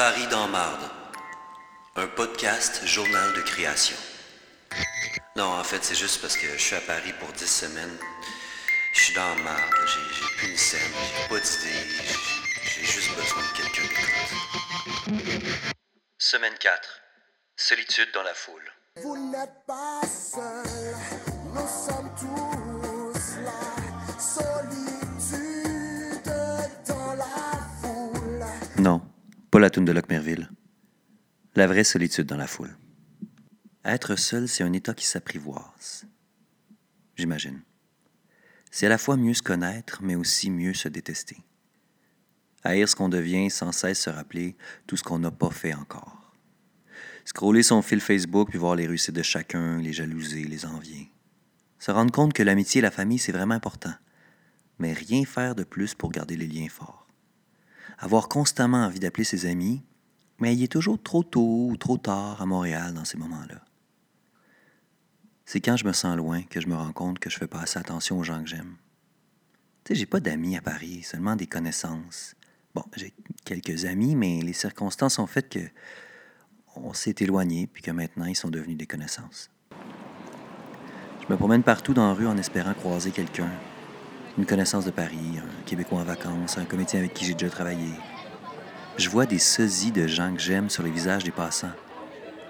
[0.00, 0.88] Paris dans Marde.
[1.94, 3.98] Un podcast journal de création.
[5.36, 7.98] Non, en fait, c'est juste parce que je suis à Paris pour 10 semaines.
[8.94, 10.00] Je suis dans marde, j'ai,
[10.38, 11.86] plus une scène, j'ai pas d'idée,
[12.62, 15.66] j'ai, j'ai juste besoin de quelqu'un d'écoute.
[16.16, 17.02] Semaine 4.
[17.56, 18.72] Solitude dans la foule.
[19.02, 20.96] Vous n'êtes pas seul,
[21.52, 23.60] nous sommes tous là.
[24.18, 25.42] Solitude
[26.88, 28.46] dans la foule.
[28.78, 29.09] Non,
[29.60, 30.50] la toune de Locmerville.
[31.54, 32.76] La vraie solitude dans la foule.
[33.84, 36.06] Être seul, c'est un état qui s'apprivoise.
[37.16, 37.60] J'imagine.
[38.70, 41.38] C'est à la fois mieux se connaître, mais aussi mieux se détester.
[42.62, 44.56] Haïr ce qu'on devient sans cesse se rappeler
[44.86, 46.32] tout ce qu'on n'a pas fait encore.
[47.24, 51.10] Scroller son fil Facebook puis voir les réussites de chacun, les jalouser, les envier.
[51.78, 53.94] Se rendre compte que l'amitié et la famille, c'est vraiment important.
[54.78, 57.09] Mais rien faire de plus pour garder les liens forts.
[57.98, 59.82] Avoir constamment envie d'appeler ses amis,
[60.38, 63.62] mais il est toujours trop tôt ou trop tard à Montréal dans ces moments-là.
[65.44, 67.60] C'est quand je me sens loin que je me rends compte que je fais pas
[67.60, 68.76] assez attention aux gens que j'aime.
[69.84, 72.36] Tu sais, j'ai pas d'amis à Paris, seulement des connaissances.
[72.74, 73.12] Bon, j'ai
[73.44, 75.60] quelques amis, mais les circonstances ont fait que
[76.76, 79.50] on s'est éloigné puis que maintenant ils sont devenus des connaissances.
[81.22, 83.50] Je me promène partout dans la rue en espérant croiser quelqu'un.
[84.38, 87.90] Une connaissance de Paris, un Québécois en vacances, un comédien avec qui j'ai déjà travaillé.
[88.96, 91.72] Je vois des sosies de gens que j'aime sur les visages des passants,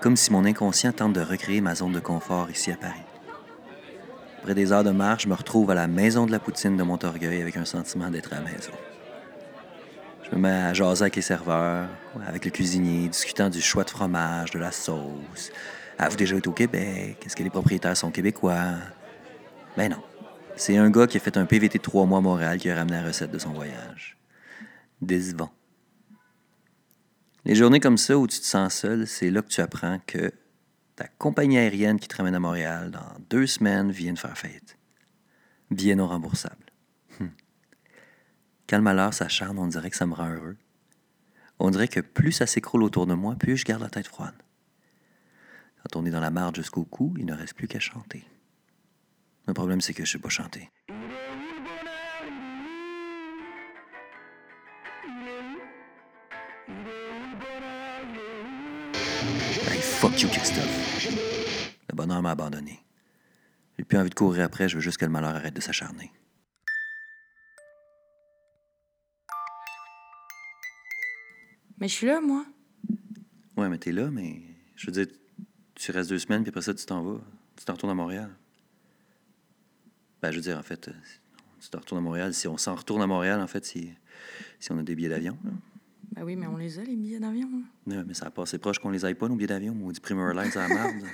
[0.00, 2.94] comme si mon inconscient tente de recréer ma zone de confort ici à Paris.
[4.38, 6.82] Après des heures de marche, je me retrouve à la maison de la poutine de
[6.82, 8.72] Montorgueil avec un sentiment d'être à la maison.
[10.22, 11.88] Je me mets à jaser avec les serveurs,
[12.26, 15.52] avec le cuisinier, discutant du choix de fromage, de la sauce.
[15.98, 17.18] Avez-vous déjà été au Québec?
[17.24, 18.74] Est-ce que les propriétaires sont québécois?
[19.76, 20.02] Ben non.
[20.56, 22.74] C'est un gars qui a fait un PVT de trois mois à Montréal qui a
[22.74, 24.16] ramené la recette de son voyage.
[25.02, 25.52] Décevant.
[27.44, 30.32] Les journées comme ça où tu te sens seul, c'est là que tu apprends que
[30.96, 34.78] ta compagnie aérienne qui te ramène à Montréal dans deux semaines vient de faire faillite.
[35.70, 36.72] Billet non remboursable.
[37.20, 37.30] Hum.
[38.66, 40.56] Quand le malheur s'acharne, on dirait que ça me rend heureux.
[41.58, 44.34] On dirait que plus ça s'écroule autour de moi, plus je garde la tête froide.
[45.82, 48.24] Quand on est dans la marde jusqu'au cou, il ne reste plus qu'à chanter.
[49.46, 50.68] Le problème, c'est que je ne sais pas chanter.
[59.68, 61.06] Hey, fuck you, Christophe.
[61.88, 62.80] Le bonheur m'a abandonné.
[63.78, 66.10] J'ai plus envie de courir après, je veux juste que le malheur arrête de s'acharner.
[71.78, 72.44] Mais je suis là, moi.
[73.56, 74.40] Ouais, mais t'es là, mais
[74.74, 75.06] je veux dire,
[75.74, 77.20] tu restes deux semaines, puis après ça, tu t'en vas.
[77.54, 78.30] Tu t'en retournes à Montréal.
[80.26, 80.92] Ben, je veux dire, en fait, euh,
[81.60, 82.34] tu t'en retournes à Montréal.
[82.34, 83.92] Si on s'en retourne à Montréal, en fait, si,
[84.58, 85.38] si on a des billets d'avion.
[86.12, 87.48] Ben oui, mais on les a, les billets d'avion.
[87.54, 87.62] hein.
[87.86, 89.76] Ouais, mais ça a passé proche qu'on les aille pas, nos billets d'avion.
[89.84, 90.94] On dit Premier Airlines à la marde.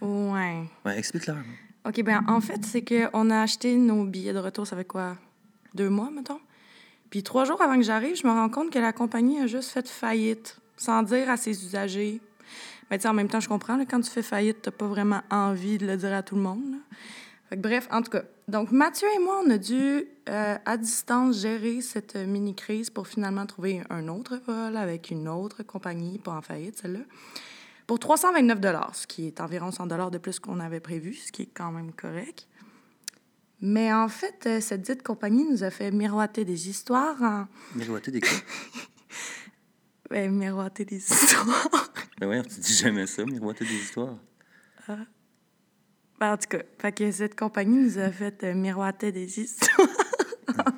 [0.00, 0.64] Ouais.
[0.84, 1.38] Ouais, explique-leur.
[1.86, 5.16] OK, ben en fait, c'est qu'on a acheté nos billets de retour, ça fait quoi?
[5.74, 6.40] Deux mois, mettons?
[7.10, 9.70] Puis trois jours avant que j'arrive, je me rends compte que la compagnie a juste
[9.70, 12.20] fait faillite, sans dire à ses usagers.
[12.90, 14.86] Mais tu sais, en même temps, je comprends, là, quand tu fais faillite, t'as pas
[14.88, 16.62] vraiment envie de le dire à tout le monde.
[16.72, 16.78] là.
[17.52, 18.22] Fait que bref, en tout cas.
[18.48, 23.06] Donc, Mathieu et moi, on a dû, euh, à distance, gérer cette euh, mini-crise pour
[23.06, 27.00] finalement trouver un autre vol avec une autre compagnie, pas en faillite, celle-là,
[27.86, 31.50] pour 329 ce qui est environ 100 de plus qu'on avait prévu, ce qui est
[31.52, 32.48] quand même correct.
[33.60, 37.48] Mais en fait, euh, cette dite compagnie nous a fait miroiter des histoires en...
[37.74, 38.30] Miroiter des quoi?
[40.08, 41.92] Ben, miroiter des histoires.
[42.18, 44.16] Ben ouais, tu dis jamais ça, miroiter des histoires.
[44.88, 45.06] Ben,
[46.26, 49.88] en tout cas, fait que cette compagnie nous a fait euh, miroiter des histoires.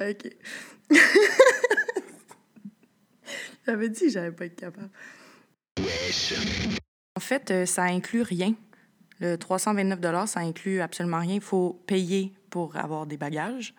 [0.00, 0.36] OK.
[3.66, 4.90] J'avais dit que j'allais pas être capable.
[7.16, 8.54] En fait, euh, ça inclut rien.
[9.20, 11.34] Le 329 ça inclut absolument rien.
[11.34, 13.74] Il faut payer pour avoir des bagages.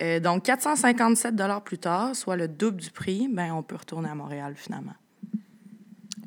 [0.00, 4.14] Euh, donc, 457 plus tard, soit le double du prix, ben, on peut retourner à
[4.14, 4.94] Montréal finalement.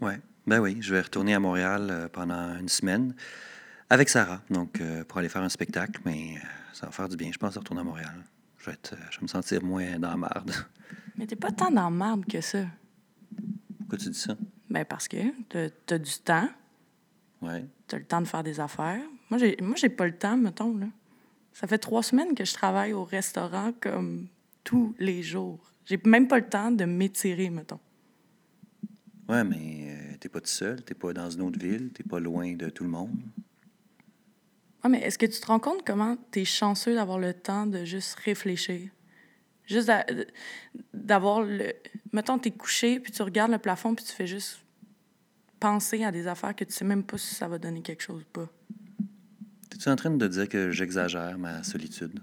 [0.02, 0.20] Ouais.
[0.48, 3.16] Ben oui, je vais retourner à Montréal euh, pendant une semaine
[3.90, 6.40] avec Sarah, donc euh, pour aller faire un spectacle, mais euh,
[6.74, 8.24] ça va faire du bien, je pense, de retourner à Montréal.
[8.58, 10.52] Je vais, être, je vais me sentir moins dans la marde.
[11.18, 12.66] Mais t'es pas tant dans le marde que ça.
[13.80, 14.36] Pourquoi tu dis ça?
[14.70, 15.18] Ben parce que
[15.50, 16.50] t'as as du temps,
[17.42, 17.66] Ouais.
[17.88, 19.02] t'as le temps de faire des affaires.
[19.30, 20.76] Moi, j'ai moi j'ai pas le temps, mettons.
[20.78, 20.88] Là.
[21.54, 24.28] Ça fait trois semaines que je travaille au restaurant comme
[24.64, 25.60] tous les jours.
[25.86, 27.80] J'ai même pas le temps de m'étirer, mettons.
[29.30, 29.85] Ouais, mais
[30.26, 32.84] t'es pas tout seul, t'es pas dans une autre ville, t'es pas loin de tout
[32.84, 33.22] le monde.
[34.82, 37.86] Ah, mais est-ce que tu te rends compte comment t'es chanceux d'avoir le temps de
[37.86, 38.90] juste réfléchir?
[39.68, 40.06] Juste d'a-
[40.96, 41.74] d'avoir le.
[42.12, 44.62] Mettons, t'es couché, puis tu regardes le plafond, puis tu fais juste
[45.60, 48.24] penser à des affaires que tu sais même pas si ça va donner quelque chose
[48.24, 48.50] ou pas.
[49.74, 52.20] Es-tu en train de dire que j'exagère ma solitude?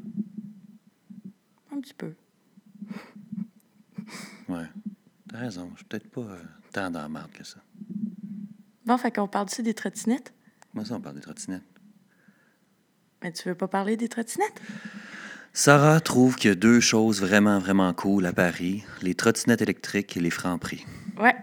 [1.71, 2.15] Un petit peu.
[4.49, 4.67] Ouais.
[5.29, 5.71] T'as raison.
[5.75, 7.59] Je suis peut-être pas euh, tant dans la marde que ça.
[8.87, 10.33] Bon, fait qu'on parle-tu des trottinettes?
[10.75, 11.63] Moi, ça, on parle des trottinettes?
[13.23, 14.61] Mais tu veux pas parler des trottinettes?
[15.53, 20.17] Sarah trouve qu'il y a deux choses vraiment, vraiment cool à Paris les trottinettes électriques
[20.17, 20.87] et les francs prix.
[21.19, 21.37] Ouais.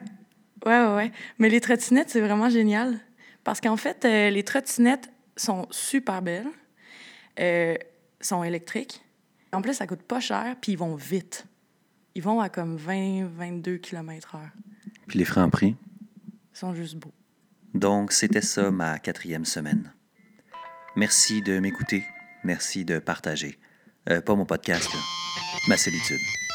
[0.65, 1.12] Ouais, ouais, ouais.
[1.38, 3.00] Mais les trottinettes, c'est vraiment génial.
[3.44, 6.50] Parce qu'en fait, euh, les trottinettes sont super belles,
[7.39, 7.75] euh,
[8.19, 9.01] sont électriques.
[9.53, 11.45] En plus, ça coûte pas cher, puis ils vont vite.
[12.15, 14.39] Ils vont à comme 20-22 km/h.
[15.07, 15.75] Puis les francs prix.
[16.53, 17.13] Ils sont juste beaux.
[17.74, 19.94] Donc, c'était ça ma quatrième semaine.
[20.95, 22.04] Merci de m'écouter.
[22.44, 23.60] Merci de partager.
[24.10, 24.89] Euh, pas mon podcast.
[25.68, 26.49] Ma solitude.